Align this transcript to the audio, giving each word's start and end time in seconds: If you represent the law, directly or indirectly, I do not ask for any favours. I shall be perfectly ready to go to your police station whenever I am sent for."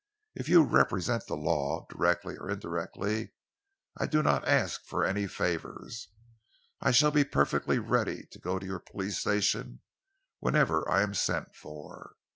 If 0.33 0.49
you 0.49 0.63
represent 0.63 1.27
the 1.27 1.35
law, 1.37 1.85
directly 1.87 2.35
or 2.35 2.49
indirectly, 2.49 3.33
I 3.95 4.07
do 4.07 4.23
not 4.23 4.47
ask 4.47 4.83
for 4.83 5.05
any 5.05 5.27
favours. 5.27 6.07
I 6.81 6.89
shall 6.89 7.11
be 7.11 7.23
perfectly 7.23 7.77
ready 7.77 8.25
to 8.31 8.39
go 8.39 8.57
to 8.57 8.65
your 8.65 8.79
police 8.79 9.19
station 9.19 9.81
whenever 10.39 10.89
I 10.89 11.03
am 11.03 11.13
sent 11.13 11.53
for." 11.55 12.15